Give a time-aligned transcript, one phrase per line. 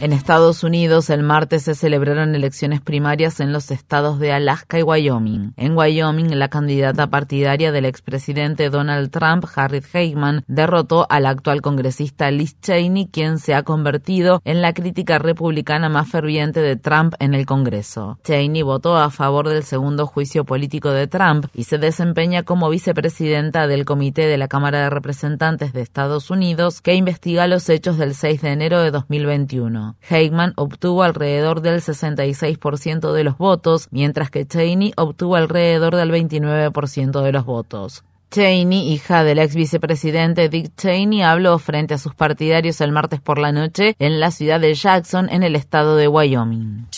[0.00, 4.84] En Estados Unidos, el martes se celebraron elecciones primarias en los estados de Alaska y
[4.84, 5.54] Wyoming.
[5.56, 12.30] En Wyoming, la candidata partidaria del expresidente Donald Trump, Harriet Hagman, derrotó al actual congresista
[12.30, 17.34] Liz Cheney, quien se ha convertido en la crítica republicana más ferviente de Trump en
[17.34, 18.20] el Congreso.
[18.22, 23.66] Cheney votó a favor del segundo juicio político de Trump y se desempeña como vicepresidenta
[23.66, 28.14] del Comité de la Cámara de Representantes de Estados Unidos que investiga los hechos del
[28.14, 29.87] 6 de enero de 2021.
[30.08, 37.22] Hagman obtuvo alrededor del 66% de los votos, mientras que Cheney obtuvo alrededor del 29%
[37.22, 38.04] de los votos.
[38.30, 43.38] Cheney, hija del ex vicepresidente Dick Cheney, habló frente a sus partidarios el martes por
[43.38, 46.88] la noche en la ciudad de Jackson, en el estado de Wyoming.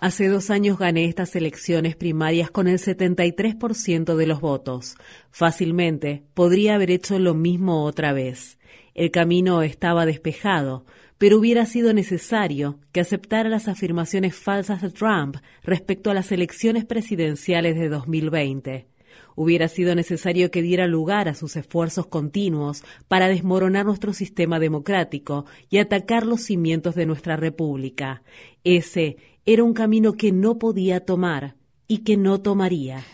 [0.00, 4.94] Hace dos años gané estas elecciones primarias con el 73% de los votos.
[5.32, 8.58] Fácilmente podría haber hecho lo mismo otra vez.
[8.94, 10.84] El camino estaba despejado,
[11.18, 16.84] pero hubiera sido necesario que aceptara las afirmaciones falsas de Trump respecto a las elecciones
[16.84, 18.86] presidenciales de 2020.
[19.40, 25.46] Hubiera sido necesario que diera lugar a sus esfuerzos continuos para desmoronar nuestro sistema democrático
[25.70, 28.24] y atacar los cimientos de nuestra república.
[28.64, 29.16] Ese
[29.46, 31.54] era un camino que no podía tomar
[31.86, 33.04] y que no tomaría.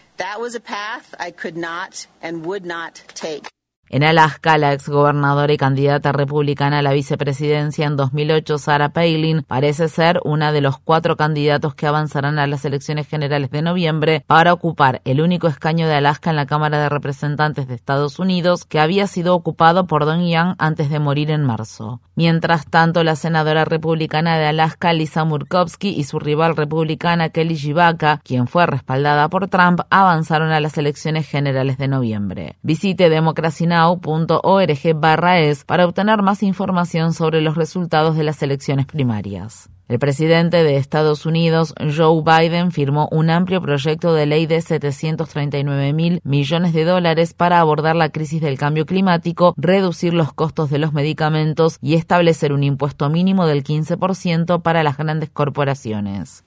[3.90, 9.88] En Alaska, la exgobernadora y candidata republicana a la vicepresidencia en 2008, Sarah Palin, parece
[9.88, 14.52] ser una de los cuatro candidatos que avanzarán a las elecciones generales de noviembre para
[14.52, 18.80] ocupar el único escaño de Alaska en la Cámara de Representantes de Estados Unidos que
[18.80, 22.00] había sido ocupado por Don Young antes de morir en marzo.
[22.16, 28.20] Mientras tanto, la senadora republicana de Alaska, Lisa Murkowski, y su rival republicana, Kelly Gibaka,
[28.22, 32.56] quien fue respaldada por Trump, avanzaron a las elecciones generales de noviembre.
[32.62, 38.86] Visite Democracy now.org barra es para obtener más información sobre los resultados de las elecciones
[38.86, 39.68] primarias.
[39.86, 45.92] El presidente de Estados Unidos, Joe Biden, firmó un amplio proyecto de ley de 739
[45.92, 50.78] mil millones de dólares para abordar la crisis del cambio climático, reducir los costos de
[50.78, 56.44] los medicamentos y establecer un impuesto mínimo del 15% para las grandes corporaciones.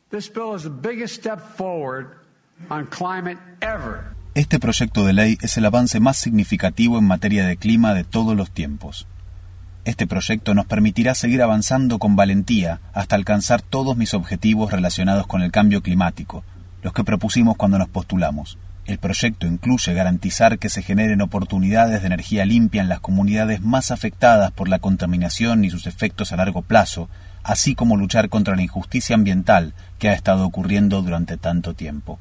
[4.38, 8.38] Este proyecto de ley es el avance más significativo en materia de clima de todos
[8.38, 9.08] los tiempos.
[9.84, 15.42] Este proyecto nos permitirá seguir avanzando con valentía hasta alcanzar todos mis objetivos relacionados con
[15.42, 16.44] el cambio climático,
[16.84, 18.60] los que propusimos cuando nos postulamos.
[18.86, 23.90] El proyecto incluye garantizar que se generen oportunidades de energía limpia en las comunidades más
[23.90, 27.10] afectadas por la contaminación y sus efectos a largo plazo,
[27.42, 32.20] así como luchar contra la injusticia ambiental que ha estado ocurriendo durante tanto tiempo.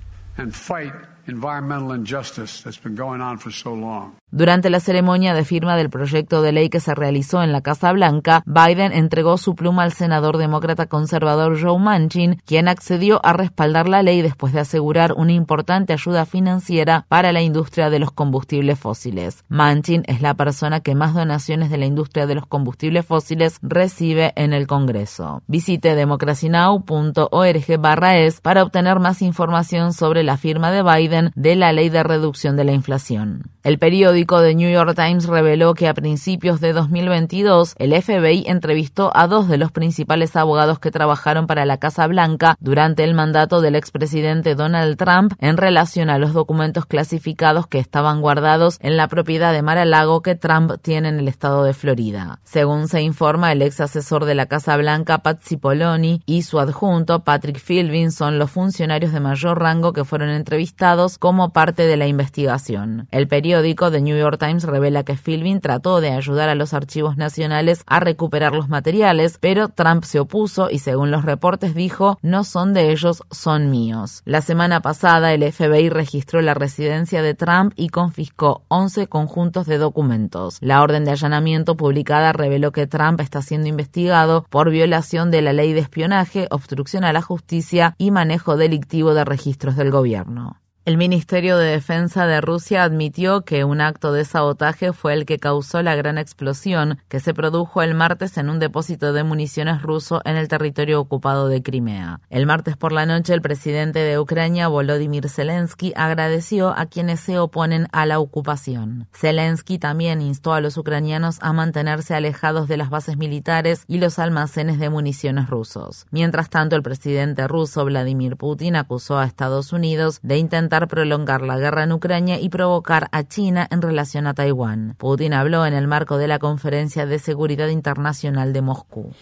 [4.30, 7.92] Durante la ceremonia de firma del proyecto de ley que se realizó en la Casa
[7.92, 13.88] Blanca, Biden entregó su pluma al senador demócrata conservador Joe Manchin, quien accedió a respaldar
[13.88, 18.78] la ley después de asegurar una importante ayuda financiera para la industria de los combustibles
[18.78, 19.44] fósiles.
[19.48, 24.32] Manchin es la persona que más donaciones de la industria de los combustibles fósiles recibe
[24.36, 25.42] en el Congreso.
[25.46, 31.72] Visite democracynow.org barra es para obtener más información sobre la firma de Biden de la
[31.72, 33.50] Ley de Reducción de la Inflación.
[33.62, 39.10] El periódico The New York Times reveló que a principios de 2022 el FBI entrevistó
[39.14, 43.60] a dos de los principales abogados que trabajaron para la Casa Blanca durante el mandato
[43.60, 49.08] del expresidente Donald Trump en relación a los documentos clasificados que estaban guardados en la
[49.08, 52.38] propiedad de Mar-a-Lago que Trump tiene en el estado de Florida.
[52.44, 57.24] Según se informa, el ex asesor de la Casa Blanca, Pat Cipollone, y su adjunto,
[57.24, 62.06] Patrick Philbin, son los funcionarios de mayor rango que fueron entrevistados como parte de la
[62.06, 63.08] investigación.
[63.10, 67.16] El periódico The New York Times revela que Philbin trató de ayudar a los archivos
[67.16, 72.44] nacionales a recuperar los materiales, pero Trump se opuso y según los reportes dijo, no
[72.44, 74.22] son de ellos, son míos.
[74.24, 79.78] La semana pasada el FBI registró la residencia de Trump y confiscó 11 conjuntos de
[79.78, 80.58] documentos.
[80.60, 85.52] La orden de allanamiento publicada reveló que Trump está siendo investigado por violación de la
[85.52, 90.60] ley de espionaje, obstrucción a la justicia y manejo delictivo de registros del gobierno.
[90.86, 95.40] El Ministerio de Defensa de Rusia admitió que un acto de sabotaje fue el que
[95.40, 100.22] causó la gran explosión que se produjo el martes en un depósito de municiones ruso
[100.24, 102.20] en el territorio ocupado de Crimea.
[102.30, 107.40] El martes por la noche, el presidente de Ucrania, Volodymyr Zelensky, agradeció a quienes se
[107.40, 109.08] oponen a la ocupación.
[109.12, 114.20] Zelensky también instó a los ucranianos a mantenerse alejados de las bases militares y los
[114.20, 116.06] almacenes de municiones rusos.
[116.12, 121.58] Mientras tanto, el presidente ruso, Vladimir Putin, acusó a Estados Unidos de intentar prolongar la
[121.58, 124.94] guerra en Ucrania y provocar a China en relación a Taiwán.
[124.98, 129.12] Putin habló en el marco de la Conferencia de Seguridad Internacional de Moscú.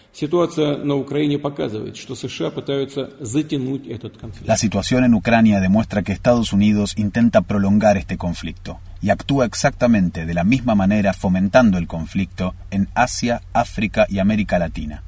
[4.45, 10.27] La situación en Ucrania demuestra que Estados Unidos intenta prolongar este conflicto y actúa exactamente
[10.27, 15.03] de la misma manera fomentando el conflicto en Asia, África y América Latina.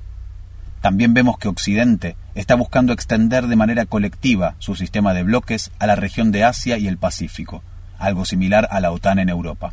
[0.83, 5.87] También vemos que Occidente está buscando extender de manera colectiva su sistema de bloques a
[5.87, 7.62] la región de Asia y el Pacífico,
[7.99, 9.73] algo similar a la OTAN en Europa.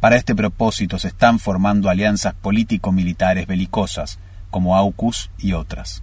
[0.00, 4.18] Para este propósito se están formando alianzas político-militares belicosas,
[4.50, 6.02] como AUKUS y otras.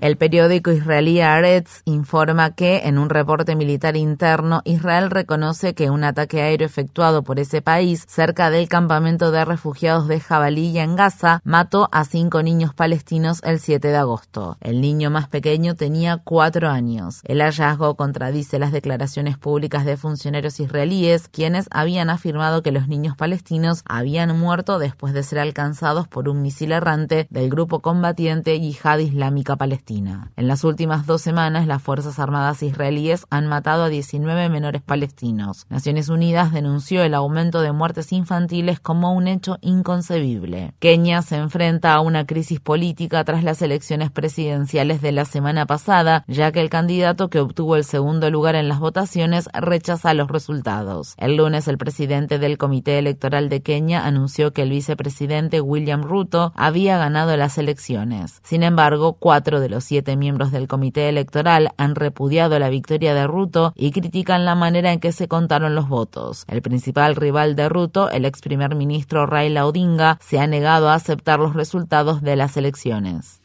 [0.00, 6.02] El periódico israelí Haaretz informa que, en un reporte militar interno, Israel reconoce que un
[6.02, 11.40] ataque aéreo efectuado por ese país cerca del campamento de refugiados de Jabalí en Gaza
[11.44, 14.56] mató a cinco niños palestinos el 7 de agosto.
[14.60, 17.20] El niño más pequeño tenía cuatro años.
[17.22, 23.16] El hallazgo contradice las declaraciones públicas de funcionarios israelíes, quienes habían afirmado que los niños
[23.16, 28.98] palestinos habían muerto después de ser alcanzados por un misil errante del grupo combatiente Yihad
[28.98, 30.32] Islámica Palestina.
[30.36, 35.66] En las últimas dos semanas, las Fuerzas Armadas israelíes han matado a 19 menores palestinos.
[35.68, 40.72] Naciones Unidas denunció el aumento de muertes infantiles como un hecho inconcebible.
[40.78, 46.24] Kenia se enfrenta a una crisis política tras las elecciones presidenciales de la semana pasada,
[46.26, 51.14] ya que el candidato que obtuvo el segundo lugar en las votaciones rechaza los resultados.
[51.18, 56.52] El lunes, el presidente del Comité Electoral de Kenia anunció que el vicepresidente William Ruto
[56.54, 58.37] había ganado las elecciones.
[58.42, 63.26] Sin embargo, cuatro de los siete miembros del comité electoral han repudiado la victoria de
[63.26, 66.44] Ruto y critican la manera en que se contaron los votos.
[66.48, 70.94] El principal rival de Ruto, el ex primer ministro Raila Odinga, se ha negado a
[70.94, 73.40] aceptar los resultados de las elecciones.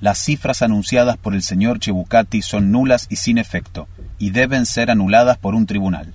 [0.00, 3.88] Las cifras anunciadas por el señor Chebukati son nulas y sin efecto,
[4.18, 6.14] y deben ser anuladas por un tribunal.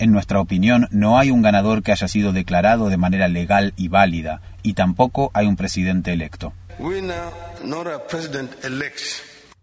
[0.00, 3.88] En nuestra opinión, no hay un ganador que haya sido declarado de manera legal y
[3.88, 6.54] válida, y tampoco hay un presidente electo.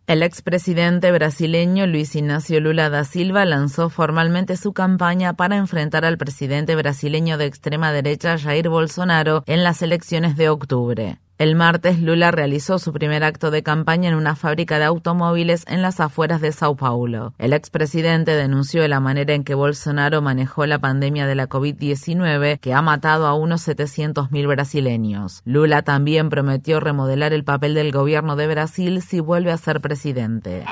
[0.05, 6.19] El expresidente brasileño Luis Ignacio Lula da Silva lanzó formalmente su campaña para enfrentar al
[6.19, 11.17] presidente brasileño de extrema derecha Jair Bolsonaro en las elecciones de octubre.
[11.39, 15.83] El martes, Lula realizó su primer acto de campaña en una fábrica de automóviles en
[15.83, 17.35] las afueras de Sao Paulo.
[17.37, 22.73] El expresidente denunció la manera en que Bolsonaro manejó la pandemia de la COVID-19 que
[22.73, 25.43] ha matado a unos 700.000 brasileños.
[25.45, 30.65] Lula también prometió remodelar el papel del gobierno de Brasil si vuelve a ser presidente.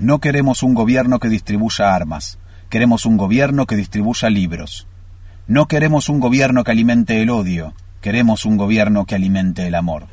[0.00, 2.38] No queremos un gobierno que distribuya armas.
[2.68, 4.86] Queremos un gobierno que distribuya libros.
[5.48, 7.72] No queremos un gobierno que alimente el odio.
[8.06, 10.06] Queremos un gobierno que alimente el amor.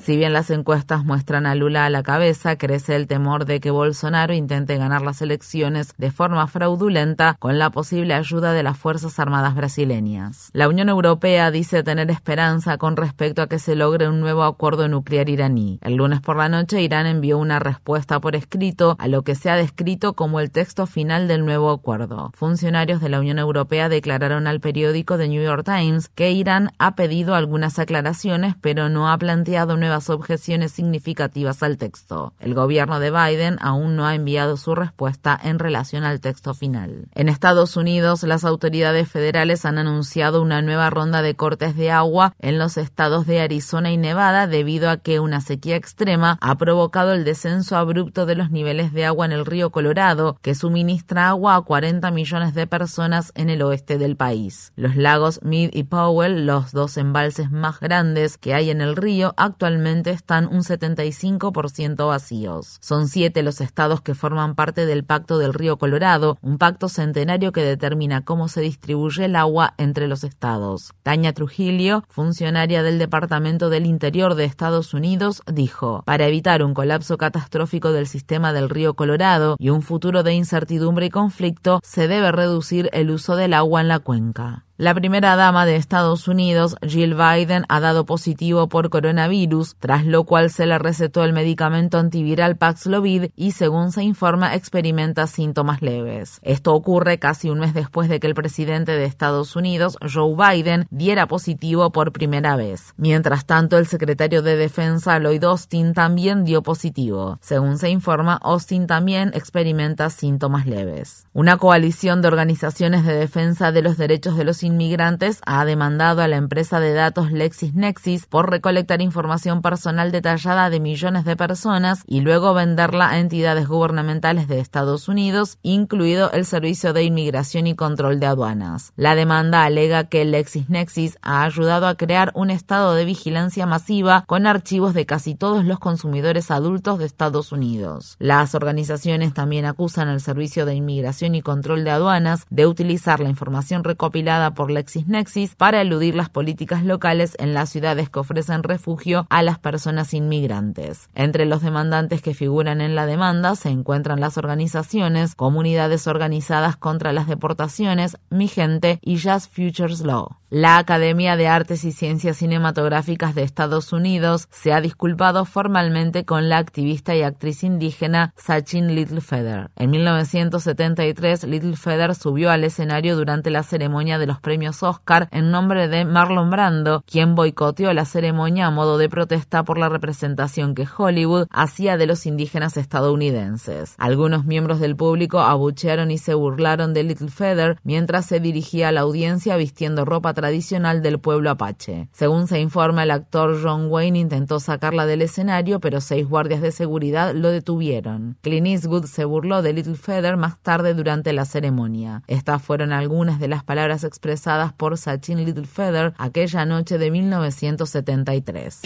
[0.00, 3.70] Si bien las encuestas muestran a Lula a la cabeza, crece el temor de que
[3.70, 9.20] Bolsonaro intente ganar las elecciones de forma fraudulenta con la posible ayuda de las Fuerzas
[9.20, 10.50] Armadas brasileñas.
[10.54, 14.88] La Unión Europea dice tener esperanza con respecto a que se logre un nuevo acuerdo
[14.88, 15.78] nuclear iraní.
[15.82, 19.50] El lunes por la noche, Irán envió una respuesta por escrito a lo que se
[19.50, 22.32] ha descrito como el texto final del nuevo acuerdo.
[22.34, 26.94] Funcionarios de la Unión Europea declararon al periódico de New York Times que Irán ha
[26.94, 32.32] pedido algunas aclaraciones, pero no ha planteado nuevas objeciones significativas al texto.
[32.40, 37.08] El gobierno de Biden aún no ha enviado su respuesta en relación al texto final.
[37.14, 42.34] En Estados Unidos, las autoridades federales han anunciado una nueva ronda de cortes de agua
[42.38, 47.12] en los estados de Arizona y Nevada debido a que una sequía extrema ha provocado
[47.12, 51.56] el descenso abrupto de los niveles de agua en el río Colorado, que suministra agua
[51.56, 54.72] a 40 millones de personas en el oeste del país.
[54.76, 59.34] Los lagos Mead y Powell, los dos embalses más grandes que hay en el río,
[59.36, 62.78] actualmente están un 75% vacíos.
[62.80, 67.52] Son siete los estados que forman parte del Pacto del Río Colorado, un pacto centenario
[67.52, 70.92] que determina cómo se distribuye el agua entre los estados.
[71.02, 77.18] Tania Trujillo, funcionaria del Departamento del Interior de Estados Unidos, dijo, para evitar un colapso
[77.18, 82.32] catastrófico del sistema del río Colorado y un futuro de incertidumbre y conflicto, se debe
[82.32, 84.67] reducir el uso del agua en la cuenca.
[84.80, 90.22] La primera dama de Estados Unidos, Jill Biden, ha dado positivo por coronavirus, tras lo
[90.22, 96.38] cual se le recetó el medicamento antiviral Paxlovid y, según se informa, experimenta síntomas leves.
[96.42, 100.86] Esto ocurre casi un mes después de que el presidente de Estados Unidos, Joe Biden,
[100.92, 102.94] diera positivo por primera vez.
[102.96, 107.40] Mientras tanto, el secretario de Defensa, Lloyd Austin, también dio positivo.
[107.42, 111.26] Según se informa, Austin también experimenta síntomas leves.
[111.32, 116.28] Una coalición de organizaciones de defensa de los derechos de los inmigrantes ha demandado a
[116.28, 122.20] la empresa de datos LexisNexis por recolectar información personal detallada de millones de personas y
[122.20, 128.20] luego venderla a entidades gubernamentales de Estados Unidos, incluido el Servicio de Inmigración y Control
[128.20, 128.92] de Aduanas.
[128.96, 134.46] La demanda alega que LexisNexis ha ayudado a crear un estado de vigilancia masiva con
[134.46, 138.16] archivos de casi todos los consumidores adultos de Estados Unidos.
[138.18, 143.28] Las organizaciones también acusan al Servicio de Inmigración y Control de Aduanas de utilizar la
[143.28, 149.24] información recopilada por LexisNexis para eludir las políticas locales en las ciudades que ofrecen refugio
[149.30, 151.08] a las personas inmigrantes.
[151.14, 157.12] Entre los demandantes que figuran en la demanda se encuentran las organizaciones Comunidades Organizadas contra
[157.12, 160.38] las Deportaciones, Mi Gente y Just Futures Law.
[160.50, 166.48] La Academia de Artes y Ciencias Cinematográficas de Estados Unidos se ha disculpado formalmente con
[166.48, 169.70] la activista y actriz indígena Sachin Littlefeather.
[169.76, 175.88] En 1973, Littlefeather subió al escenario durante la ceremonia de los premios Oscar en nombre
[175.88, 180.88] de Marlon Brando, quien boicoteó la ceremonia a modo de protesta por la representación que
[180.88, 183.94] Hollywood hacía de los indígenas estadounidenses.
[183.98, 189.02] Algunos miembros del público abuchearon y se burlaron de Littlefeather mientras se dirigía a la
[189.02, 192.08] audiencia vistiendo ropa tradicional del pueblo apache.
[192.12, 196.72] Según se informa, el actor John Wayne intentó sacarla del escenario, pero seis guardias de
[196.72, 198.38] seguridad lo detuvieron.
[198.40, 202.22] Clint Eastwood se burló de Little Feather más tarde durante la ceremonia.
[202.28, 204.37] Estas fueron algunas de las palabras expresadas
[204.76, 208.80] por Sachin Little Feather aquella noche de 1973.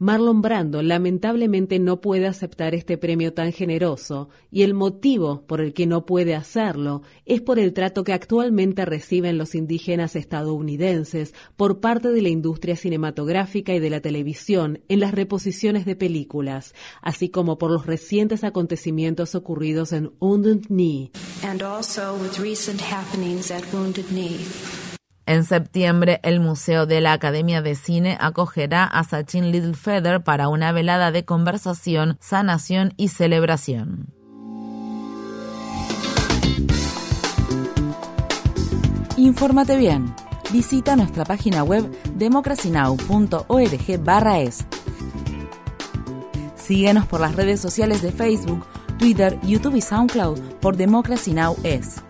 [0.00, 5.72] Marlon Brando lamentablemente no puede aceptar este premio tan generoso y el motivo por el
[5.72, 11.80] que no puede hacerlo es por el trato que actualmente reciben los indígenas estadounidenses por
[11.80, 17.30] parte de la industria cinematográfica y de la televisión en las reposiciones de películas, así
[17.30, 21.10] como por los recientes acontecimientos ocurridos en Wounded Knee.
[25.26, 30.70] En septiembre, el Museo de la Academia de Cine acogerá a Sachin Littlefeather para una
[30.70, 34.14] velada de conversación, sanación y celebración.
[39.16, 40.14] Infórmate bien.
[40.52, 44.64] Visita nuestra página web democracynow.org/es.
[46.54, 48.64] Síguenos por las redes sociales de Facebook,
[48.98, 51.56] Twitter, YouTube y SoundCloud por Democracy Now!
[51.64, 52.05] es.